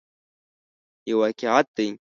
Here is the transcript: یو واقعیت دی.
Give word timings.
یو 1.09 1.15
واقعیت 1.21 1.67
دی. 1.75 1.87